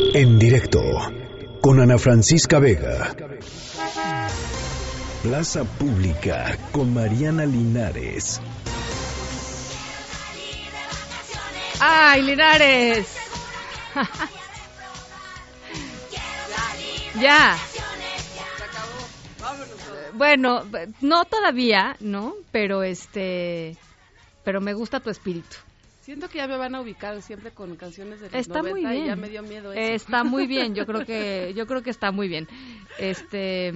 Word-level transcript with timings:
En 0.00 0.38
directo 0.38 0.80
con 1.60 1.80
Ana 1.80 1.98
Francisca 1.98 2.60
Vega. 2.60 3.16
Plaza 5.22 5.64
Pública 5.64 6.56
con 6.70 6.94
Mariana 6.94 7.44
Linares. 7.44 8.40
¡Ay, 11.80 12.22
Linares! 12.22 13.16
ya. 17.20 17.58
Bueno, 20.14 20.64
no 21.00 21.24
todavía, 21.24 21.96
¿no? 21.98 22.34
Pero 22.52 22.84
este, 22.84 23.76
pero 24.44 24.60
me 24.60 24.74
gusta 24.74 25.00
tu 25.00 25.10
espíritu. 25.10 25.56
Siento 26.08 26.30
que 26.30 26.38
ya 26.38 26.48
me 26.48 26.56
van 26.56 26.74
a 26.74 26.80
ubicar 26.80 27.20
siempre 27.20 27.50
con 27.50 27.76
canciones 27.76 28.18
de 28.20 28.30
los 28.30 28.34
Está 28.34 28.62
90 28.62 28.70
muy 28.70 28.90
bien. 28.94 29.04
y 29.04 29.08
ya 29.08 29.16
me 29.16 29.28
dio 29.28 29.42
miedo 29.42 29.74
eso. 29.74 29.92
Está 29.92 30.24
muy 30.24 30.46
bien, 30.46 30.74
yo 30.74 30.86
creo 30.86 31.04
que 31.04 31.52
yo 31.54 31.66
creo 31.66 31.82
que 31.82 31.90
está 31.90 32.12
muy 32.12 32.28
bien. 32.28 32.48
Este, 32.98 33.74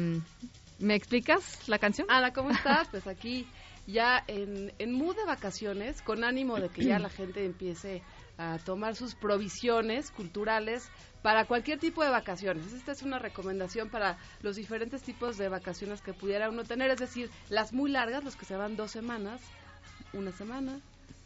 ¿me 0.79 0.95
explicas 0.95 1.69
la 1.69 1.79
canción? 1.79 2.07
Ana, 2.11 2.33
¿cómo 2.33 2.51
estás? 2.51 2.89
Pues 2.89 3.07
aquí 3.07 3.47
ya 3.87 4.25
en, 4.29 4.73
en 4.79 4.93
mood 4.95 5.15
de 5.15 5.27
vacaciones, 5.27 6.01
con 6.01 6.25
ánimo 6.25 6.59
de 6.59 6.71
que 6.71 6.87
ya 6.87 6.99
la 6.99 7.11
gente 7.11 7.45
empiece 7.45 8.01
a 8.39 8.57
tomar 8.65 8.97
sus 8.97 9.15
provisiones 9.15 10.11
culturales 10.11 10.89
para 11.21 11.45
cualquier 11.45 11.81
tipo 11.81 12.03
de 12.03 12.09
vacaciones. 12.09 12.73
Esta 12.73 12.93
es 12.93 13.03
una 13.03 13.19
recomendación 13.19 13.91
para 13.91 14.17
los 14.41 14.57
diferentes 14.57 15.03
tipos 15.03 15.37
de 15.37 15.51
vacaciones 15.51 16.01
que 16.01 16.15
pudiera 16.15 16.49
uno 16.49 16.65
tener, 16.65 16.91
es 16.93 16.99
decir, 16.99 17.29
las 17.51 17.75
muy 17.75 17.91
largas, 17.91 18.25
los 18.25 18.37
que 18.37 18.47
se 18.47 18.57
van 18.57 18.75
dos 18.75 18.91
semanas, 18.91 19.43
una 20.15 20.33
semana, 20.33 20.81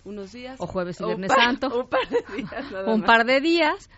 unos 0.07 0.33
días. 0.33 0.59
O 0.61 0.67
jueves 0.67 1.01
y 1.01 1.05
viernes 1.05 1.29
par- 1.29 1.45
santo. 1.45 1.69
Un 1.83 1.89
par 1.89 2.09
de 2.09 2.25
días. 2.37 2.71
nada 2.73 2.85
Un 2.95 3.01
más. 3.01 3.07
par 3.07 3.27
de 3.27 3.41
días. 3.41 3.91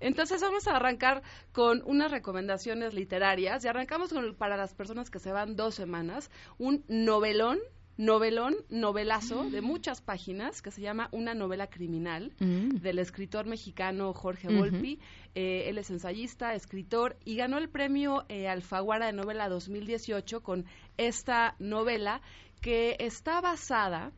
Entonces 0.00 0.42
vamos 0.42 0.66
a 0.68 0.76
arrancar 0.76 1.22
con 1.52 1.82
unas 1.86 2.10
recomendaciones 2.10 2.92
literarias 2.92 3.64
y 3.64 3.68
arrancamos 3.68 4.12
con 4.12 4.24
el- 4.24 4.34
para 4.34 4.56
las 4.56 4.74
personas 4.74 5.10
que 5.10 5.18
se 5.18 5.32
van 5.32 5.56
dos 5.56 5.74
semanas, 5.74 6.30
un 6.58 6.84
novelón, 6.88 7.58
novelón, 7.96 8.54
novelazo 8.68 9.44
de 9.44 9.62
muchas 9.62 10.02
páginas 10.02 10.60
que 10.60 10.70
se 10.70 10.82
llama 10.82 11.08
Una 11.12 11.32
novela 11.32 11.68
criminal 11.68 12.34
Mm. 12.38 12.80
del 12.82 12.98
escritor 12.98 13.46
mexicano 13.46 14.12
Jorge. 14.12 14.48
Volpi. 14.54 15.00
Eh, 15.34 15.70
él 15.70 15.78
es 15.78 15.88
ensayista, 15.90 16.52
escritor 16.54 17.16
y 17.24 17.36
ganó 17.36 17.56
el 17.56 17.70
premio 17.70 18.26
eh, 18.28 18.48
Alfaguara 18.48 19.06
de 19.06 19.12
Novela 19.14 19.48
2018 19.48 20.42
con 20.42 20.66
esta 20.98 21.54
novela 21.58 22.20
que 22.60 22.96
está 22.98 23.40
basada 23.40 24.12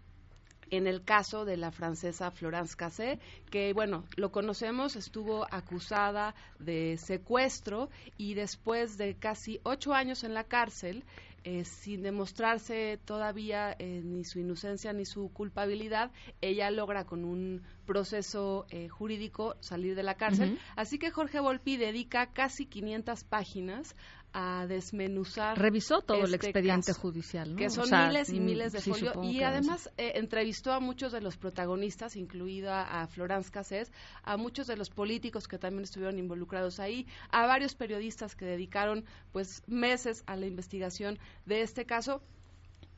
en 0.70 0.86
el 0.86 1.02
caso 1.04 1.44
de 1.44 1.56
la 1.56 1.70
francesa 1.70 2.30
Florence 2.30 2.76
Cassé, 2.76 3.18
que 3.50 3.72
bueno, 3.72 4.04
lo 4.16 4.30
conocemos, 4.30 4.96
estuvo 4.96 5.46
acusada 5.50 6.34
de 6.58 6.96
secuestro 6.98 7.90
y 8.16 8.34
después 8.34 8.96
de 8.98 9.16
casi 9.16 9.60
ocho 9.62 9.94
años 9.94 10.24
en 10.24 10.34
la 10.34 10.44
cárcel, 10.44 11.04
eh, 11.44 11.64
sin 11.64 12.02
demostrarse 12.02 12.98
todavía 13.04 13.74
eh, 13.78 14.02
ni 14.04 14.24
su 14.24 14.40
inocencia 14.40 14.92
ni 14.92 15.06
su 15.06 15.32
culpabilidad, 15.32 16.10
ella 16.40 16.70
logra 16.70 17.04
con 17.04 17.24
un 17.24 17.62
proceso 17.86 18.66
eh, 18.70 18.88
jurídico 18.88 19.56
salir 19.60 19.94
de 19.94 20.02
la 20.02 20.16
cárcel. 20.16 20.58
Así 20.76 20.98
que 20.98 21.10
Jorge 21.10 21.40
Volpi 21.40 21.76
dedica 21.78 22.32
casi 22.32 22.66
500 22.66 23.24
páginas 23.24 23.94
a 24.32 24.66
desmenuzar 24.66 25.58
Revisó 25.58 26.00
todo 26.02 26.18
el 26.18 26.34
este 26.34 26.48
expediente 26.48 26.88
caso 26.88 27.00
judicial, 27.00 27.50
¿no? 27.50 27.56
que 27.56 27.66
O 27.66 27.70
son 27.70 27.86
sea, 27.86 28.06
miles 28.06 28.30
y 28.30 28.40
mm, 28.40 28.44
miles 28.44 28.72
de 28.72 28.80
sí, 28.80 28.90
folios 28.90 29.14
y 29.22 29.42
además 29.42 29.90
eh, 29.96 30.12
entrevistó 30.16 30.72
a 30.72 30.80
muchos 30.80 31.12
de 31.12 31.20
los 31.20 31.36
protagonistas, 31.36 32.16
incluida 32.16 33.00
a 33.02 33.06
Florence 33.06 33.50
Cassés, 33.50 33.90
a 34.22 34.36
muchos 34.36 34.66
de 34.66 34.76
los 34.76 34.90
políticos 34.90 35.48
que 35.48 35.58
también 35.58 35.84
estuvieron 35.84 36.18
involucrados 36.18 36.80
ahí, 36.80 37.06
a 37.30 37.46
varios 37.46 37.74
periodistas 37.74 38.34
que 38.34 38.44
dedicaron 38.44 39.04
pues 39.32 39.62
meses 39.66 40.22
a 40.26 40.36
la 40.36 40.46
investigación 40.46 41.18
de 41.46 41.62
este 41.62 41.86
caso. 41.86 42.22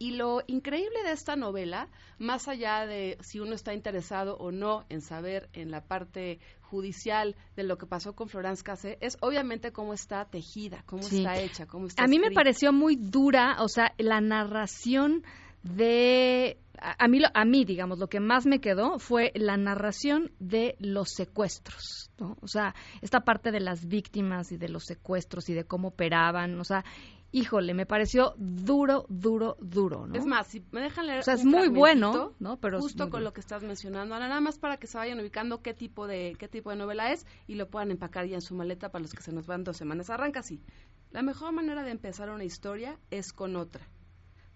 Y 0.02 0.12
lo 0.12 0.40
increíble 0.46 1.02
de 1.04 1.12
esta 1.12 1.36
novela, 1.36 1.86
más 2.18 2.48
allá 2.48 2.86
de 2.86 3.18
si 3.20 3.38
uno 3.38 3.52
está 3.52 3.74
interesado 3.74 4.34
o 4.38 4.50
no 4.50 4.86
en 4.88 5.02
saber 5.02 5.50
en 5.52 5.70
la 5.70 5.82
parte 5.82 6.40
judicial 6.62 7.36
de 7.54 7.64
lo 7.64 7.76
que 7.76 7.84
pasó 7.84 8.14
con 8.14 8.30
Florence 8.30 8.62
Cassé, 8.62 8.96
es 9.02 9.18
obviamente 9.20 9.72
cómo 9.72 9.92
está 9.92 10.24
tejida, 10.24 10.82
cómo 10.86 11.02
Sí. 11.02 11.18
está 11.18 11.38
hecha, 11.38 11.66
cómo 11.66 11.86
está 11.86 12.02
A 12.02 12.06
mí 12.06 12.18
me 12.18 12.30
pareció 12.30 12.72
muy 12.72 12.96
dura, 12.96 13.56
o 13.60 13.68
sea, 13.68 13.92
la 13.98 14.22
narración 14.22 15.22
de 15.62 16.58
a, 16.78 17.08
mí 17.08 17.20
a 17.32 17.44
mí 17.44 17.64
digamos 17.64 17.98
lo 17.98 18.08
que 18.08 18.20
más 18.20 18.46
me 18.46 18.60
quedó 18.60 18.98
fue 18.98 19.32
la 19.34 19.56
narración 19.56 20.32
de 20.38 20.76
los 20.78 21.10
secuestros, 21.10 22.10
¿no? 22.18 22.36
O 22.40 22.48
sea, 22.48 22.74
esta 23.02 23.20
parte 23.20 23.50
de 23.50 23.60
las 23.60 23.86
víctimas 23.86 24.52
y 24.52 24.56
de 24.56 24.68
los 24.68 24.84
secuestros 24.84 25.48
y 25.48 25.54
de 25.54 25.64
cómo 25.64 25.88
operaban, 25.88 26.58
o 26.58 26.64
sea, 26.64 26.84
híjole, 27.32 27.74
me 27.74 27.86
pareció 27.86 28.34
duro, 28.38 29.06
duro, 29.08 29.56
duro, 29.60 30.06
¿no? 30.06 30.14
Es 30.14 30.26
más, 30.26 30.46
si 30.48 30.64
me 30.72 30.80
dejan 30.80 31.06
leer 31.06 31.20
O 31.20 31.22
sea, 31.22 31.34
es 31.34 31.44
muy 31.44 31.68
bueno, 31.68 32.34
¿no? 32.38 32.58
Pero 32.58 32.80
justo 32.80 33.10
con 33.10 33.24
lo 33.24 33.32
que 33.32 33.40
estás 33.40 33.62
mencionando, 33.62 34.14
Ana, 34.14 34.28
nada 34.28 34.40
más 34.40 34.58
para 34.58 34.78
que 34.78 34.86
se 34.86 34.98
vayan 34.98 35.20
ubicando 35.20 35.62
qué 35.62 35.74
tipo 35.74 36.06
de 36.06 36.34
qué 36.38 36.48
tipo 36.48 36.70
de 36.70 36.76
novela 36.76 37.12
es 37.12 37.26
y 37.46 37.54
lo 37.54 37.68
puedan 37.68 37.90
empacar 37.90 38.26
ya 38.26 38.36
en 38.36 38.42
su 38.42 38.54
maleta 38.54 38.90
para 38.90 39.02
los 39.02 39.12
que 39.12 39.22
se 39.22 39.32
nos 39.32 39.46
van 39.46 39.64
dos 39.64 39.76
semanas. 39.76 40.10
Arranca 40.10 40.40
así. 40.40 40.62
La 41.10 41.22
mejor 41.22 41.52
manera 41.52 41.82
de 41.82 41.90
empezar 41.90 42.30
una 42.30 42.44
historia 42.44 42.98
es 43.10 43.32
con 43.32 43.56
otra. 43.56 43.86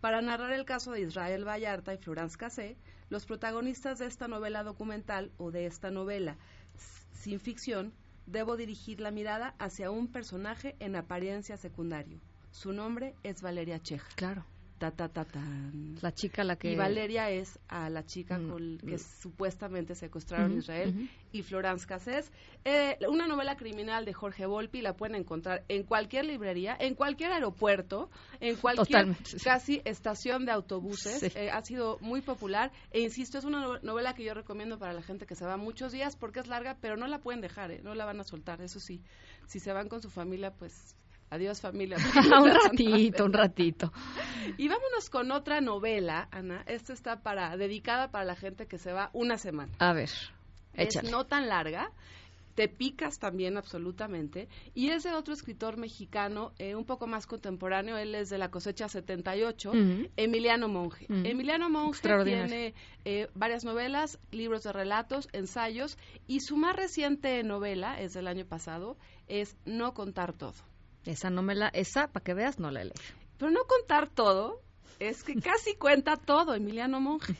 Para 0.05 0.21
narrar 0.21 0.53
el 0.53 0.67
caso 0.67 0.93
de 0.93 1.01
Israel 1.01 1.49
Vallarta 1.49 1.95
y 1.95 1.97
Florence 1.97 2.37
Cassé, 2.37 2.77
los 3.09 3.25
protagonistas 3.25 4.01
de 4.01 4.05
esta 4.05 4.29
novela 4.29 4.63
documental 4.63 5.33
o 5.39 5.51
de 5.51 5.65
esta 5.65 5.91
novela 5.91 6.37
sin 7.15 7.41
ficción, 7.41 7.95
debo 8.27 8.59
dirigir 8.59 9.01
la 9.01 9.11
mirada 9.11 9.55
hacia 9.59 9.91
un 9.91 10.09
personaje 10.09 10.77
en 10.79 10.95
apariencia 10.95 11.57
secundario. 11.57 12.21
Su 12.51 12.75
nombre 12.75 13.15
es 13.23 13.41
Valeria 13.41 13.81
Cheja. 13.81 14.07
Claro. 14.15 14.45
Ta, 14.79 14.91
ta, 14.91 15.09
ta, 15.09 15.25
tan. 15.25 15.97
La 16.03 16.13
chica 16.13 16.43
a 16.43 16.45
la 16.45 16.57
que 16.57 16.73
Y 16.73 16.77
Valeria 16.77 17.31
es 17.31 17.59
a 17.69 17.89
la 17.89 18.05
chica 18.05 18.39
Mm, 18.39 18.51
con 18.51 18.79
que 18.79 18.97
mm. 18.97 18.99
supuestamente 18.99 19.95
secuestraron 19.95 20.59
Israel 20.59 21.09
y 21.33 21.43
Florence 21.43 21.87
Cassés. 21.87 22.31
Eh, 22.65 22.99
una 23.09 23.27
novela 23.29 23.57
criminal 23.57 24.05
de 24.05 24.13
Jorge 24.13 24.47
Volpi 24.47 24.83
la 24.83 24.95
pueden 24.97 25.15
encontrar 25.15 25.65
en 25.69 25.85
cualquier 25.85 26.25
librería, 26.25 26.77
en 26.79 26.97
cualquier 26.97 27.31
aeropuerto, 27.33 28.11
en 28.41 28.57
cualquier 28.57 28.87
Totalmente, 29.07 29.37
casi 29.45 29.81
estación 29.85 30.45
de 30.45 30.53
autobuses. 30.53 31.21
Sí. 31.21 31.29
Eh, 31.37 31.51
ha 31.51 31.63
sido 31.63 31.99
muy 32.01 32.21
popular 32.21 32.73
e 32.91 33.01
insisto, 33.01 33.39
es 33.39 33.45
una 33.45 33.61
no- 33.61 33.79
novela 33.79 34.15
que 34.15 34.25
yo 34.25 34.35
recomiendo 34.35 34.79
para 34.79 34.93
la 34.93 35.03
gente 35.03 35.25
que 35.25 35.37
se 35.37 35.47
va 35.47 35.57
muchos 35.57 35.93
días 35.93 36.17
porque 36.17 36.41
es 36.41 36.49
larga, 36.49 36.77
pero 36.81 36.97
no 36.97 37.07
la 37.07 37.21
pueden 37.21 37.41
dejar, 37.41 37.71
eh, 37.71 37.81
no 37.83 37.95
la 37.95 38.05
van 38.05 38.19
a 38.21 38.25
soltar, 38.25 38.61
eso 38.61 38.81
sí. 38.81 39.01
Si 39.47 39.61
se 39.61 39.73
van 39.73 39.89
con 39.89 40.03
su 40.03 40.11
familia, 40.11 40.51
pues 40.53 40.97
adiós 41.31 41.61
familia. 41.61 41.97
un 42.43 42.51
ratito, 42.51 43.25
un 43.25 43.33
ratito. 43.33 43.93
Y 44.59 44.69
vámonos 44.69 45.11
con 45.11 45.33
otra 45.33 45.61
novela, 45.61 46.29
Ana. 46.31 46.63
Esta 46.67 46.93
está 46.93 47.23
para 47.23 47.57
dedicada 47.57 48.11
para 48.11 48.25
la 48.25 48.37
gente 48.37 48.67
que 48.67 48.79
se 48.79 48.93
va 48.93 49.11
una 49.13 49.39
semana. 49.39 49.73
A 49.79 49.93
ver, 49.93 50.11
échale. 50.75 51.09
Es 51.09 51.13
no 51.13 51.25
tan 51.25 51.49
larga. 51.49 51.91
Te 52.55 52.69
picas 52.69 53.19
también 53.19 53.57
absolutamente. 53.57 54.49
Y 54.75 54.91
es 54.91 55.03
de 55.03 55.13
otro 55.13 55.35
escritor 55.35 55.77
mexicano, 55.77 56.53
eh, 56.59 56.77
un 56.77 56.85
poco 56.85 57.09
más 57.09 57.27
contemporáneo. 57.27 57.97
Él 57.97 58.15
es 58.15 58.31
de 58.31 58.39
la 58.39 58.51
cosecha 58.51 58.89
78, 58.89 59.71
Ujú. 59.71 60.09
Emiliano 60.17 60.69
Monge. 60.69 61.07
Emiliano 61.09 61.69
Monge 61.69 62.01
tiene 62.23 62.75
eh, 63.05 63.29
varias 63.35 63.65
novelas, 63.65 64.21
libros 64.31 64.63
de 64.63 64.73
relatos, 64.73 65.29
ensayos. 65.33 65.99
Y 66.29 66.41
su 66.41 66.57
más 66.57 66.77
reciente 66.77 67.43
novela, 67.43 68.01
es 68.01 68.13
del 68.13 68.29
año 68.29 68.45
pasado, 68.45 68.97
es 69.27 69.57
No 69.65 69.93
contar 69.93 70.33
todo. 70.33 70.55
Esa 71.05 71.31
no 71.31 71.43
me 71.43 71.55
la 71.55 71.69
esa 71.69 72.09
para 72.09 72.25
que 72.25 72.35
veas 72.35 72.59
no 72.59 72.71
la 72.71 72.85
leí. 72.85 72.93
Pero 73.39 73.51
no 73.51 73.65
contar 73.65 74.09
todo, 74.09 74.61
es 74.99 75.23
que 75.23 75.35
casi 75.35 75.75
cuenta 75.75 76.17
todo 76.17 76.55
Emiliano 76.55 77.01
Monge. 77.01 77.35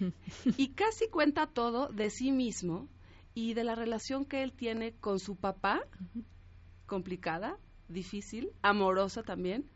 Y 0.57 0.69
casi 0.71 1.09
cuenta 1.09 1.47
todo 1.47 1.89
de 1.89 2.11
sí 2.11 2.33
mismo 2.33 2.89
y 3.35 3.55
de 3.55 3.65
la 3.65 3.75
relación 3.75 4.25
que 4.25 4.43
él 4.43 4.53
tiene 4.53 4.93
con 4.93 5.19
su 5.19 5.37
papá, 5.37 5.83
complicada, 6.87 7.59
difícil, 7.89 8.53
amorosa 8.63 9.23
también, 9.23 9.69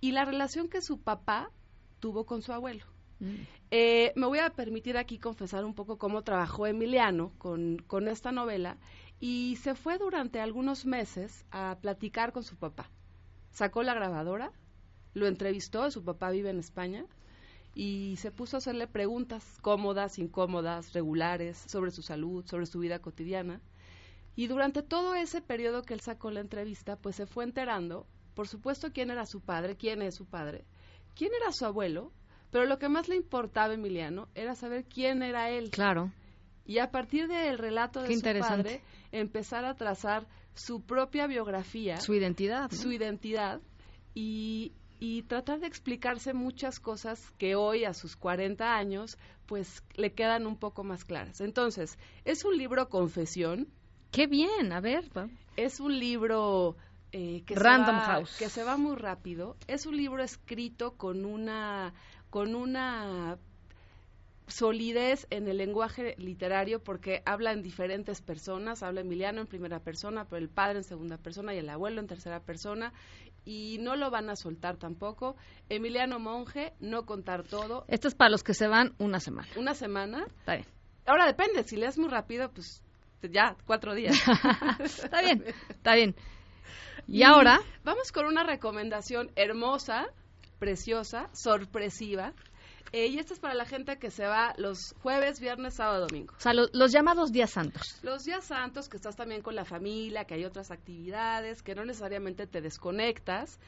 y 0.00 0.12
la 0.12 0.24
relación 0.24 0.68
que 0.68 0.82
su 0.82 1.00
papá 1.00 1.50
tuvo 2.00 2.26
con 2.26 2.42
su 2.42 2.52
abuelo. 2.52 2.84
Eh, 3.70 4.12
me 4.16 4.26
voy 4.26 4.40
a 4.40 4.50
permitir 4.50 4.96
aquí 4.96 5.18
confesar 5.18 5.64
un 5.64 5.74
poco 5.74 5.96
cómo 5.96 6.22
trabajó 6.22 6.66
Emiliano 6.66 7.32
con, 7.38 7.78
con 7.86 8.08
esta 8.08 8.32
novela 8.32 8.78
y 9.20 9.56
se 9.62 9.76
fue 9.76 9.96
durante 9.98 10.40
algunos 10.40 10.84
meses 10.86 11.46
a 11.52 11.78
platicar 11.80 12.32
con 12.32 12.42
su 12.42 12.56
papá. 12.56 12.90
Sacó 13.52 13.82
la 13.82 13.94
grabadora, 13.94 14.50
lo 15.14 15.26
entrevistó, 15.26 15.90
su 15.90 16.02
papá 16.02 16.30
vive 16.30 16.50
en 16.50 16.58
España, 16.58 17.04
y 17.74 18.16
se 18.18 18.30
puso 18.30 18.56
a 18.56 18.58
hacerle 18.58 18.86
preguntas 18.86 19.44
cómodas, 19.60 20.18
incómodas, 20.18 20.92
regulares, 20.92 21.56
sobre 21.56 21.90
su 21.90 22.02
salud, 22.02 22.44
sobre 22.46 22.66
su 22.66 22.80
vida 22.80 22.98
cotidiana. 22.98 23.60
Y 24.36 24.46
durante 24.46 24.82
todo 24.82 25.14
ese 25.14 25.42
periodo 25.42 25.82
que 25.82 25.94
él 25.94 26.00
sacó 26.00 26.30
la 26.30 26.40
entrevista, 26.40 26.96
pues 26.96 27.16
se 27.16 27.26
fue 27.26 27.44
enterando, 27.44 28.06
por 28.34 28.48
supuesto, 28.48 28.92
quién 28.92 29.10
era 29.10 29.26
su 29.26 29.40
padre, 29.40 29.76
quién 29.76 30.00
es 30.02 30.14
su 30.14 30.24
padre, 30.24 30.64
quién 31.14 31.30
era 31.38 31.52
su 31.52 31.66
abuelo, 31.66 32.12
pero 32.50 32.64
lo 32.66 32.78
que 32.78 32.88
más 32.88 33.08
le 33.08 33.16
importaba 33.16 33.72
a 33.72 33.74
Emiliano 33.74 34.28
era 34.34 34.54
saber 34.54 34.84
quién 34.84 35.22
era 35.22 35.50
él. 35.50 35.70
Claro. 35.70 36.10
y 36.64 36.78
a 36.78 36.90
partir 36.90 37.28
del 37.28 37.58
relato 37.58 38.00
de 38.02 38.08
Qué 38.08 38.16
su 38.16 38.40
padre 38.40 38.82
empezar 39.10 39.64
a 39.64 39.74
trazar 39.74 40.26
su 40.54 40.82
propia 40.82 41.26
biografía, 41.26 42.00
Su 42.00 42.14
identidad. 42.14 42.70
¿no? 42.70 42.76
su 42.76 42.92
identidad 42.92 43.60
y, 44.14 44.72
y 45.00 45.22
tratar 45.22 45.60
de 45.60 45.66
explicarse 45.66 46.34
muchas 46.34 46.78
cosas 46.80 47.32
que 47.38 47.54
hoy 47.54 47.84
a 47.84 47.94
sus 47.94 48.16
40 48.16 48.76
años 48.76 49.18
pues 49.46 49.82
le 49.96 50.12
quedan 50.12 50.46
un 50.46 50.56
poco 50.56 50.84
más 50.84 51.04
claras. 51.04 51.40
Entonces, 51.40 51.98
es 52.24 52.44
un 52.44 52.56
libro 52.56 52.88
confesión, 52.88 53.68
Qué 54.10 54.26
bien, 54.26 54.72
a 54.72 54.80
ver. 54.80 55.10
es 55.56 55.80
un 55.80 55.98
libro 55.98 56.76
eh, 57.12 57.42
que, 57.46 57.54
Random 57.54 57.86
se 57.96 58.00
va, 58.00 58.06
House. 58.06 58.36
que 58.38 58.48
se 58.50 58.62
va 58.62 58.76
muy 58.76 58.96
rápido, 58.96 59.56
es 59.66 59.86
un 59.86 59.96
libro 59.96 60.22
escrito 60.22 60.96
con 60.96 61.24
una 61.24 61.92
con 62.30 62.54
una 62.54 63.38
solidez 64.52 65.26
en 65.30 65.48
el 65.48 65.56
lenguaje 65.56 66.14
literario 66.18 66.82
porque 66.82 67.22
habla 67.24 67.52
en 67.52 67.62
diferentes 67.62 68.20
personas, 68.20 68.82
habla 68.82 69.00
Emiliano 69.00 69.40
en 69.40 69.46
primera 69.46 69.80
persona, 69.80 70.26
pero 70.26 70.42
el 70.42 70.48
padre 70.48 70.78
en 70.78 70.84
segunda 70.84 71.16
persona 71.16 71.54
y 71.54 71.58
el 71.58 71.68
abuelo 71.68 72.00
en 72.00 72.06
tercera 72.06 72.40
persona 72.40 72.92
y 73.44 73.78
no 73.80 73.96
lo 73.96 74.10
van 74.10 74.30
a 74.30 74.36
soltar 74.36 74.76
tampoco. 74.76 75.36
Emiliano 75.68 76.18
Monge, 76.18 76.72
no 76.80 77.06
contar 77.06 77.42
todo, 77.44 77.84
Esto 77.88 78.08
es 78.08 78.14
para 78.14 78.30
los 78.30 78.44
que 78.44 78.54
se 78.54 78.68
van 78.68 78.94
una 78.98 79.20
semana. 79.20 79.48
una 79.56 79.74
semana. 79.74 80.26
Está 80.38 80.54
bien. 80.54 80.66
Ahora 81.06 81.26
depende, 81.26 81.64
si 81.64 81.76
lees 81.76 81.98
muy 81.98 82.08
rápido, 82.08 82.50
pues 82.52 82.82
ya, 83.22 83.56
cuatro 83.66 83.94
días. 83.94 84.16
está 84.80 85.22
bien, 85.22 85.44
está 85.68 85.94
bien. 85.94 86.14
Y, 87.08 87.24
ahora, 87.24 87.60
Vamos 87.84 88.12
con 88.12 88.26
una 88.26 88.44
recomendación 88.44 89.30
hermosa, 89.34 90.06
preciosa, 90.58 91.28
sorpresiva. 91.32 92.32
Eh, 92.92 93.06
y 93.06 93.18
esta 93.18 93.32
es 93.34 93.40
para 93.40 93.54
la 93.54 93.64
gente 93.64 93.98
que 93.98 94.10
se 94.10 94.26
va 94.26 94.54
los 94.58 94.94
jueves, 95.02 95.40
viernes, 95.40 95.74
sábado, 95.74 96.06
domingo. 96.08 96.34
o 96.36 96.40
sea, 96.40 96.52
lo- 96.52 96.68
los 96.72 96.92
llamados 96.92 97.32
días 97.32 97.50
santos. 97.50 97.98
Los 98.02 98.24
días 98.24 98.44
santos, 98.44 98.88
que 98.88 98.96
estás 98.96 99.16
también 99.16 99.40
con 99.42 99.54
la 99.54 99.64
familia, 99.64 100.24
que 100.24 100.34
hay 100.34 100.44
otras 100.44 100.70
actividades, 100.70 101.62
que 101.62 101.74
no 101.74 101.84
necesariamente 101.84 102.46
te 102.46 102.60
desconectas. 102.60 103.58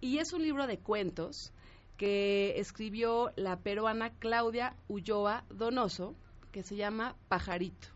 Y 0.00 0.18
es 0.18 0.32
un 0.32 0.42
libro 0.42 0.66
de 0.66 0.78
cuentos 0.78 1.52
que 1.96 2.58
escribió 2.58 3.30
la 3.36 3.56
peruana 3.60 4.10
Claudia 4.18 4.74
Ulloa 4.88 5.44
Donoso, 5.48 6.14
que 6.52 6.62
se 6.62 6.76
llama 6.76 7.16
Pajarito. 7.28 7.88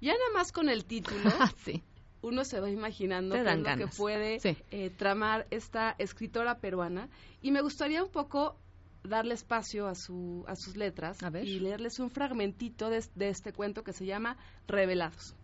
Ya 0.00 0.12
nada 0.12 0.30
más 0.34 0.50
con 0.50 0.68
el 0.68 0.84
título, 0.84 1.20
sí. 1.64 1.82
uno 2.22 2.44
se 2.44 2.58
va 2.60 2.70
imaginando 2.70 3.36
lo 3.36 3.76
que 3.76 3.86
puede 3.96 4.40
Sí. 4.40 4.56
eh, 4.70 4.90
tramar 4.90 5.46
esta 5.50 5.94
escritora 5.98 6.58
peruana. 6.58 7.08
Y 7.40 7.50
me 7.52 7.60
gustaría 7.62 8.02
un 8.02 8.10
poco 8.10 8.56
darle 9.04 9.34
espacio 9.34 9.86
a, 9.86 9.94
su, 9.94 10.44
a 10.46 10.56
sus 10.56 10.76
letras 10.76 11.22
A 11.22 11.30
y 11.40 11.58
leerles 11.58 11.98
un 11.98 12.10
fragmentito 12.10 12.88
de, 12.90 13.04
de 13.14 13.28
este 13.28 13.52
cuento 13.52 13.82
que 13.82 13.92
se 13.92 14.06
llama 14.06 14.36
Revelados. 14.66 15.34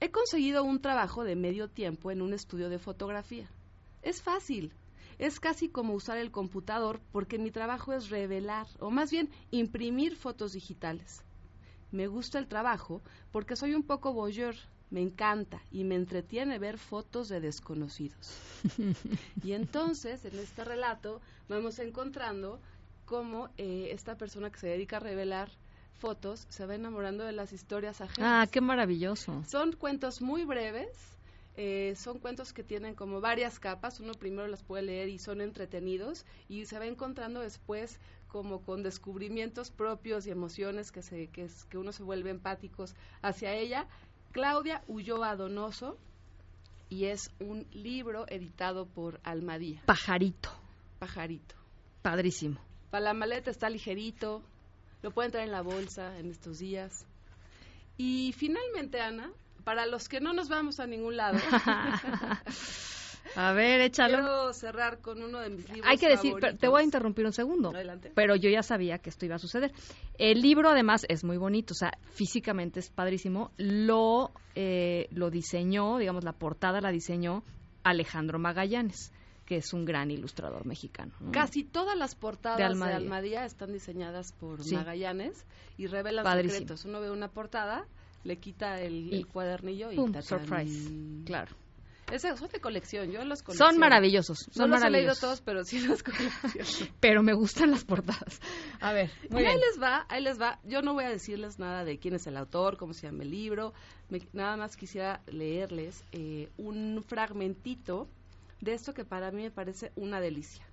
He 0.00 0.10
conseguido 0.10 0.64
un 0.64 0.80
trabajo 0.80 1.22
de 1.24 1.36
medio 1.36 1.68
tiempo 1.68 2.10
en 2.10 2.22
un 2.22 2.32
estudio 2.34 2.68
de 2.68 2.78
fotografía. 2.78 3.48
Es 4.02 4.22
fácil. 4.22 4.72
Es 5.18 5.38
casi 5.38 5.68
como 5.68 5.94
usar 5.94 6.18
el 6.18 6.32
computador 6.32 7.00
porque 7.12 7.38
mi 7.38 7.50
trabajo 7.50 7.92
es 7.92 8.10
revelar, 8.10 8.66
o 8.80 8.90
más 8.90 9.10
bien 9.10 9.30
imprimir 9.50 10.16
fotos 10.16 10.54
digitales. 10.54 11.22
Me 11.92 12.08
gusta 12.08 12.38
el 12.38 12.48
trabajo 12.48 13.02
porque 13.30 13.54
soy 13.54 13.74
un 13.74 13.84
poco 13.84 14.12
voyeur, 14.12 14.56
me 14.92 15.00
encanta 15.00 15.60
y 15.70 15.84
me 15.84 15.94
entretiene 15.96 16.58
ver 16.58 16.78
fotos 16.78 17.28
de 17.28 17.40
desconocidos. 17.40 18.38
y 19.42 19.52
entonces, 19.52 20.24
en 20.24 20.38
este 20.38 20.64
relato, 20.64 21.20
vamos 21.48 21.78
encontrando 21.78 22.60
cómo 23.06 23.48
eh, 23.56 23.88
esta 23.90 24.16
persona 24.16 24.50
que 24.50 24.58
se 24.60 24.68
dedica 24.68 24.98
a 24.98 25.00
revelar 25.00 25.50
fotos 25.94 26.46
se 26.48 26.66
va 26.66 26.74
enamorando 26.74 27.24
de 27.24 27.32
las 27.32 27.52
historias 27.52 28.00
ajenas. 28.00 28.46
Ah, 28.46 28.46
qué 28.50 28.60
maravilloso. 28.60 29.42
Son 29.50 29.72
cuentos 29.72 30.20
muy 30.20 30.44
breves, 30.44 30.88
eh, 31.56 31.94
son 31.96 32.18
cuentos 32.18 32.52
que 32.52 32.62
tienen 32.62 32.94
como 32.94 33.20
varias 33.20 33.58
capas, 33.58 34.00
uno 34.00 34.12
primero 34.12 34.46
las 34.48 34.62
puede 34.62 34.82
leer 34.82 35.08
y 35.08 35.18
son 35.18 35.40
entretenidos 35.40 36.24
y 36.48 36.66
se 36.66 36.78
va 36.78 36.86
encontrando 36.86 37.40
después 37.40 37.98
como 38.28 38.62
con 38.62 38.82
descubrimientos 38.82 39.70
propios 39.70 40.26
y 40.26 40.30
emociones 40.30 40.90
que, 40.92 41.02
se, 41.02 41.28
que, 41.28 41.44
es- 41.44 41.64
que 41.66 41.76
uno 41.78 41.92
se 41.92 42.02
vuelve 42.02 42.30
empáticos 42.30 42.94
hacia 43.20 43.54
ella. 43.54 43.86
Claudia 44.32 44.82
Ulloa 44.88 45.36
Donoso 45.36 45.98
y 46.88 47.04
es 47.04 47.30
un 47.38 47.66
libro 47.72 48.24
editado 48.28 48.86
por 48.86 49.20
Almadía, 49.24 49.82
Pajarito. 49.84 50.50
Pajarito. 50.98 51.54
Padrísimo. 52.00 52.58
Para 52.90 53.04
la 53.04 53.14
maleta 53.14 53.50
está 53.50 53.68
ligerito, 53.68 54.42
lo 55.02 55.10
pueden 55.10 55.32
traer 55.32 55.46
en 55.46 55.52
la 55.52 55.62
bolsa 55.62 56.18
en 56.18 56.30
estos 56.30 56.58
días. 56.58 57.06
Y 57.98 58.34
finalmente, 58.36 59.00
Ana, 59.00 59.30
para 59.64 59.86
los 59.86 60.08
que 60.08 60.20
no 60.20 60.32
nos 60.32 60.48
vamos 60.48 60.80
a 60.80 60.86
ningún 60.86 61.16
lado, 61.16 61.38
A 63.36 63.52
ver, 63.52 63.80
échalo. 63.80 64.18
quiero 64.18 64.52
cerrar 64.52 65.00
con 65.00 65.22
uno 65.22 65.40
de 65.40 65.50
mis 65.50 65.68
libros 65.68 65.86
Hay 65.88 65.98
que 65.98 66.08
decir, 66.08 66.34
pero 66.40 66.56
te 66.56 66.68
voy 66.68 66.82
a 66.82 66.84
interrumpir 66.84 67.24
un 67.24 67.32
segundo. 67.32 67.70
Adelante. 67.70 68.12
Pero 68.14 68.36
yo 68.36 68.50
ya 68.50 68.62
sabía 68.62 68.98
que 68.98 69.10
esto 69.10 69.24
iba 69.24 69.36
a 69.36 69.38
suceder. 69.38 69.72
El 70.18 70.40
libro, 70.42 70.68
además, 70.68 71.06
es 71.08 71.24
muy 71.24 71.36
bonito, 71.36 71.72
o 71.72 71.76
sea, 71.76 71.92
físicamente 72.12 72.80
es 72.80 72.90
padrísimo. 72.90 73.50
Lo, 73.56 74.32
eh, 74.54 75.08
lo 75.10 75.30
diseñó, 75.30 75.98
digamos, 75.98 76.24
la 76.24 76.32
portada 76.32 76.80
la 76.80 76.90
diseñó 76.90 77.42
Alejandro 77.84 78.38
Magallanes, 78.38 79.12
que 79.46 79.56
es 79.56 79.72
un 79.72 79.84
gran 79.84 80.10
ilustrador 80.10 80.66
mexicano. 80.66 81.12
¿no? 81.20 81.32
Casi 81.32 81.64
todas 81.64 81.96
las 81.96 82.14
portadas 82.14 82.58
De 82.58 82.64
de 82.64 82.94
Almadía. 82.94 83.44
Están 83.44 83.72
diseñadas 83.72 84.32
por 84.32 84.62
Sí. 84.62 84.74
Magallanes 84.74 85.46
y 85.78 85.86
revelan 85.86 86.24
Padrísimo. 86.24 86.52
secretos. 86.52 86.84
Uno 86.84 87.00
ve 87.00 87.10
una 87.10 87.28
portada, 87.28 87.86
le 88.24 88.36
quita 88.38 88.80
el, 88.80 89.12
Y 89.12 89.16
el 89.16 89.26
cuadernillo 89.26 89.90
y 89.90 89.96
¡Pum! 89.96 90.12
Surprise. 90.20 90.90
Claro. 91.24 91.56
Ese 92.12 92.36
son 92.36 92.48
de 92.48 92.60
colección, 92.60 93.10
yo 93.10 93.24
los 93.24 93.42
colecciono. 93.42 93.70
Son 93.72 93.80
maravillosos, 93.80 94.38
son 94.52 94.68
no 94.70 94.76
los 94.76 94.84
he 94.84 94.90
leído 94.90 95.14
todos, 95.20 95.40
pero 95.40 95.64
sí 95.64 95.80
los 95.80 96.02
colecciono. 96.04 96.92
Pero 97.00 97.22
me 97.22 97.32
gustan 97.32 97.70
las 97.70 97.84
portadas. 97.84 98.40
A 98.80 98.92
ver, 98.92 99.10
muy 99.30 99.42
y 99.42 99.46
ahí 99.46 99.56
les 99.58 99.82
va, 99.82 100.04
ahí 100.10 100.22
les 100.22 100.40
va. 100.40 100.60
Yo 100.64 100.82
no 100.82 100.92
voy 100.92 101.04
a 101.04 101.08
decirles 101.08 101.58
nada 101.58 101.84
de 101.84 101.98
quién 101.98 102.14
es 102.14 102.26
el 102.26 102.36
autor, 102.36 102.76
cómo 102.76 102.92
se 102.92 103.06
llama 103.06 103.22
el 103.22 103.30
libro. 103.30 103.72
Me- 104.10 104.28
nada 104.34 104.56
más 104.58 104.76
quisiera 104.76 105.22
leerles 105.26 106.04
eh, 106.12 106.50
un 106.58 107.02
fragmentito 107.06 108.08
de 108.60 108.74
esto 108.74 108.92
que 108.94 109.04
para 109.04 109.30
mí 109.30 109.42
me 109.44 109.50
parece 109.50 109.90
una 109.96 110.20
delicia. 110.20 110.64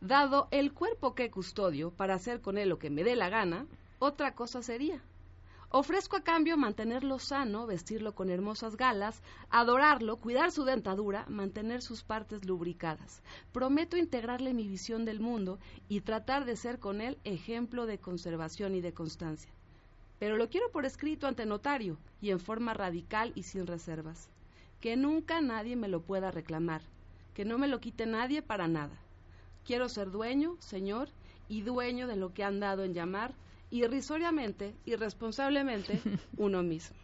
Dado 0.00 0.46
el 0.50 0.72
cuerpo 0.72 1.14
que 1.14 1.30
custodio 1.30 1.90
para 1.90 2.14
hacer 2.14 2.40
con 2.40 2.56
él 2.58 2.68
lo 2.68 2.78
que 2.78 2.90
me 2.90 3.02
dé 3.02 3.16
la 3.16 3.28
gana, 3.30 3.66
otra 3.98 4.34
cosa 4.34 4.62
sería. 4.62 5.02
Ofrezco 5.70 6.16
a 6.16 6.22
cambio 6.22 6.56
mantenerlo 6.56 7.18
sano, 7.18 7.66
vestirlo 7.66 8.14
con 8.14 8.30
hermosas 8.30 8.76
galas, 8.76 9.20
adorarlo, 9.50 10.16
cuidar 10.18 10.52
su 10.52 10.64
dentadura, 10.64 11.26
mantener 11.28 11.82
sus 11.82 12.04
partes 12.04 12.44
lubricadas. 12.44 13.20
Prometo 13.52 13.96
integrarle 13.96 14.54
mi 14.54 14.68
visión 14.68 15.04
del 15.04 15.18
mundo 15.18 15.58
y 15.88 16.02
tratar 16.02 16.44
de 16.44 16.56
ser 16.56 16.78
con 16.78 17.00
él 17.00 17.18
ejemplo 17.24 17.86
de 17.86 17.98
conservación 17.98 18.76
y 18.76 18.80
de 18.80 18.94
constancia. 18.94 19.50
Pero 20.20 20.36
lo 20.36 20.48
quiero 20.48 20.70
por 20.70 20.86
escrito 20.86 21.26
ante 21.26 21.46
notario 21.46 21.98
y 22.20 22.30
en 22.30 22.38
forma 22.38 22.72
radical 22.72 23.32
y 23.34 23.42
sin 23.42 23.66
reservas. 23.66 24.30
Que 24.80 24.96
nunca 24.96 25.40
nadie 25.40 25.74
me 25.74 25.88
lo 25.88 26.00
pueda 26.00 26.30
reclamar, 26.30 26.82
que 27.34 27.44
no 27.44 27.58
me 27.58 27.66
lo 27.66 27.80
quite 27.80 28.06
nadie 28.06 28.40
para 28.40 28.68
nada. 28.68 28.96
Quiero 29.64 29.88
ser 29.88 30.12
dueño, 30.12 30.56
señor, 30.60 31.08
y 31.48 31.62
dueño 31.62 32.06
de 32.06 32.16
lo 32.16 32.32
que 32.32 32.44
han 32.44 32.60
dado 32.60 32.84
en 32.84 32.94
llamar 32.94 33.34
irrisoriamente, 33.70 34.74
irresponsablemente, 34.84 36.00
uno 36.36 36.62
mismo. 36.62 36.96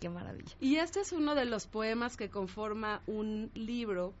Qué 0.00 0.08
maravilla. 0.08 0.52
Y 0.60 0.76
este 0.76 1.00
es 1.00 1.12
uno 1.12 1.34
de 1.34 1.46
los 1.46 1.66
poemas 1.66 2.16
que 2.16 2.28
conforma 2.28 3.00
un 3.06 3.50
libro 3.54 4.12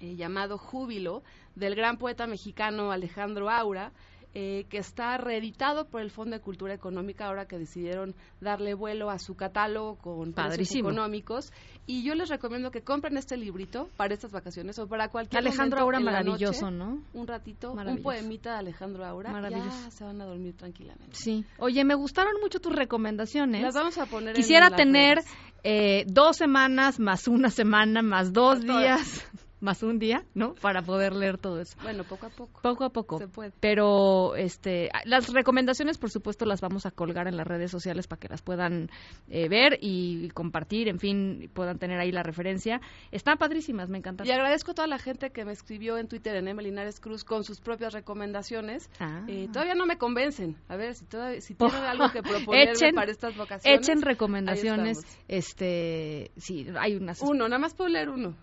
eh, 0.00 0.14
llamado 0.14 0.58
Júbilo 0.58 1.22
del 1.56 1.74
gran 1.74 1.98
poeta 1.98 2.26
mexicano 2.26 2.92
Alejandro 2.92 3.50
Aura, 3.50 3.92
eh, 4.34 4.66
que 4.68 4.78
está 4.78 5.16
reeditado 5.16 5.86
por 5.86 6.02
el 6.02 6.10
Fondo 6.10 6.36
de 6.36 6.42
Cultura 6.42 6.74
Económica 6.74 7.26
ahora 7.26 7.46
que 7.46 7.58
decidieron 7.58 8.14
darle 8.40 8.74
vuelo 8.74 9.10
a 9.10 9.18
su 9.18 9.34
catálogo 9.34 9.96
con 9.96 10.32
precios 10.32 10.74
económicos. 10.74 11.52
Y 11.86 12.02
yo 12.02 12.14
les 12.14 12.28
recomiendo 12.28 12.70
que 12.70 12.82
compren 12.82 13.16
este 13.16 13.36
librito 13.36 13.88
para 13.96 14.12
estas 14.12 14.30
vacaciones 14.30 14.78
o 14.78 14.86
para 14.86 15.08
cualquier 15.08 15.40
Alejandro 15.40 15.80
Aura 15.80 16.00
maravilloso, 16.00 16.70
noche, 16.70 16.76
¿no? 16.76 17.02
Un 17.14 17.26
ratito, 17.26 17.72
un 17.72 18.02
poemita 18.02 18.52
de 18.52 18.58
Alejandro 18.58 19.06
Aura. 19.06 19.32
Maravilloso. 19.32 19.84
Ya 19.84 19.90
se 19.90 20.04
van 20.04 20.20
a 20.20 20.26
dormir 20.26 20.54
tranquilamente. 20.54 21.16
Sí. 21.16 21.44
Oye, 21.58 21.82
me 21.84 21.94
gustaron 21.94 22.34
mucho 22.42 22.60
tus 22.60 22.74
recomendaciones. 22.74 23.62
Las 23.62 23.74
vamos 23.74 23.96
a 23.96 24.06
poner 24.06 24.34
Quisiera 24.34 24.70
tener 24.70 25.20
eh, 25.64 26.04
dos 26.06 26.36
semanas 26.36 27.00
más 27.00 27.26
una 27.28 27.50
semana 27.50 28.02
más 28.02 28.32
dos 28.32 28.60
días. 28.60 29.26
Más 29.60 29.82
un 29.82 29.98
día, 29.98 30.24
¿no? 30.34 30.54
Para 30.54 30.82
poder 30.82 31.14
leer 31.14 31.38
todo 31.38 31.60
eso. 31.60 31.76
Bueno, 31.82 32.04
poco 32.04 32.26
a 32.26 32.30
poco. 32.30 32.60
Poco 32.62 32.84
a 32.84 32.90
poco. 32.90 33.18
Se 33.18 33.28
puede. 33.28 33.52
Pero 33.60 34.36
este, 34.36 34.90
las 35.04 35.32
recomendaciones, 35.32 35.98
por 35.98 36.10
supuesto, 36.10 36.44
las 36.44 36.60
vamos 36.60 36.86
a 36.86 36.90
colgar 36.90 37.26
en 37.28 37.36
las 37.36 37.46
redes 37.46 37.70
sociales 37.70 38.06
para 38.06 38.20
que 38.20 38.28
las 38.28 38.42
puedan 38.42 38.90
eh, 39.28 39.48
ver 39.48 39.78
y 39.80 40.28
compartir, 40.30 40.88
en 40.88 40.98
fin, 40.98 41.50
puedan 41.54 41.78
tener 41.78 41.98
ahí 41.98 42.12
la 42.12 42.22
referencia. 42.22 42.80
Están 43.10 43.38
padrísimas, 43.38 43.88
me 43.88 43.98
encantan. 43.98 44.26
Y 44.26 44.30
agradezco 44.30 44.72
a 44.72 44.74
toda 44.74 44.88
la 44.88 44.98
gente 44.98 45.30
que 45.30 45.44
me 45.44 45.52
escribió 45.52 45.98
en 45.98 46.08
Twitter 46.08 46.36
en 46.36 46.48
Emily 46.48 46.68
Linares 46.68 47.00
Cruz 47.00 47.24
con 47.24 47.44
sus 47.44 47.60
propias 47.60 47.92
recomendaciones. 47.94 48.90
Ah. 49.00 49.24
Eh, 49.26 49.48
todavía 49.52 49.74
no 49.74 49.86
me 49.86 49.96
convencen. 49.96 50.56
A 50.68 50.76
ver, 50.76 50.94
si, 50.94 51.06
todavía, 51.06 51.40
si 51.40 51.54
tienen 51.54 51.82
algo 51.82 52.10
que 52.12 52.22
proponerme 52.22 52.72
Echen- 52.74 52.94
para 52.94 53.10
estas 53.10 53.36
vacaciones. 53.36 53.80
Echen 53.88 54.02
recomendaciones. 54.02 54.98
Este, 55.28 56.30
sí, 56.36 56.66
hay 56.78 56.96
unas. 56.96 57.22
Uno, 57.22 57.48
nada 57.48 57.58
más 57.58 57.74
puedo 57.74 57.88
leer 57.90 58.10
uno 58.10 58.36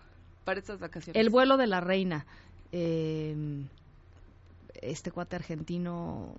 para 0.46 0.60
estas 0.60 0.80
vacaciones. 0.80 1.20
El 1.20 1.28
vuelo 1.28 1.58
de 1.58 1.66
la 1.66 1.80
reina. 1.82 2.24
eh, 2.72 3.34
este 4.80 5.10
cuate 5.10 5.36
argentino. 5.36 6.34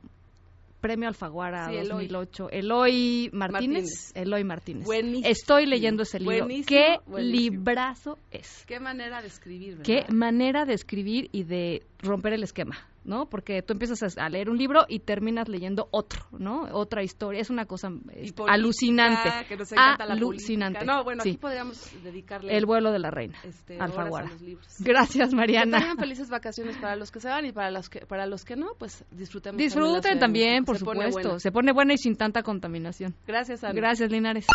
Premio 0.81 1.07
Alfaguara 1.07 1.69
Sí, 1.69 1.75
Eloy. 1.77 2.07
2008. 2.07 2.49
Eloy 2.51 3.29
Martínez. 3.33 3.83
Martínez. 3.83 4.11
Eloy 4.15 4.43
Martínez. 4.43 4.85
Buenísimo. 4.85 5.27
Estoy 5.27 5.65
leyendo 5.65 6.03
ese 6.03 6.19
libro. 6.19 6.37
Buenísimo, 6.45 6.67
¿Qué 6.67 6.97
buenísimo. 7.07 7.55
librazo 7.57 8.19
es? 8.31 8.63
Qué 8.67 8.79
manera 8.79 9.21
de 9.23 9.27
escribir, 9.27 9.77
¿verdad? 9.77 9.83
Qué 9.85 10.13
manera 10.13 10.65
de 10.65 10.73
escribir 10.75 11.29
y 11.31 11.43
de 11.43 11.81
romper 11.99 12.33
el 12.33 12.43
esquema, 12.43 12.77
¿no? 13.07 13.27
Porque 13.29 13.63
tú 13.63 13.73
empiezas 13.73 14.17
a- 14.17 14.29
leer 14.29 14.49
un 14.49 14.57
libro 14.57 14.81
y 14.87 14.99
terminas 14.99 15.47
leyendo 15.47 15.87
otro, 15.91 16.25
¿no? 16.37 16.67
Otra 16.73 17.01
historia. 17.01 17.41
Es 17.41 17.49
una 17.49 17.65
cosa 17.65 17.87
este, 17.87 18.33
política, 18.33 18.53
alucinante. 18.53 19.29
Que 19.47 19.57
nos 19.57 19.71
encanta 19.71 20.05
la 20.05 20.13
alucinante. 20.13 20.79
política. 20.79 20.97
No, 20.97 21.03
bueno, 21.03 21.23
Sí. 21.23 21.29
aquí 21.29 21.37
podríamos 21.39 21.91
dedicarle 22.03 22.55
El 22.55 22.65
vuelo 22.65 22.91
de 22.91 22.99
la 22.99 23.09
reina. 23.09 23.37
este, 23.43 23.79
Alfaguara. 23.79 24.27
a 24.27 24.31
los 24.33 24.41
libros. 24.41 24.67
Gracias, 24.79 25.29
Que 25.29 25.35
Mariana. 25.35 25.79
tengan 25.79 25.97
felices 25.97 26.29
vacaciones 26.29 26.77
para 26.77 26.95
los 26.95 27.09
que 27.11 27.19
se 27.19 27.29
van 27.29 27.45
y 27.45 27.51
para 27.51 27.71
los 27.71 27.89
que 27.89 28.05
para 28.05 28.25
los 28.27 28.43
que 28.45 28.55
no, 28.55 28.67
pues 28.77 29.03
disfrutemos. 29.11 29.57
Disfruten 29.57 30.19
también, 30.19 30.65
por. 30.65 30.77
Se 30.77 30.85
supuesto. 30.85 31.39
Se 31.39 31.51
pone 31.51 31.71
buena 31.71 31.93
y 31.93 31.97
sin 31.97 32.15
tanta 32.17 32.43
contaminación. 32.43 33.15
Gracias, 33.25 33.63
Ana. 33.63 33.73
Gracias, 33.73 34.11
Linares. 34.11 34.45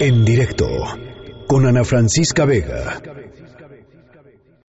En 0.00 0.24
directo 0.24 0.66
con 1.46 1.64
Ana 1.66 1.84
Francisca 1.84 2.44
Vega. 2.44 3.00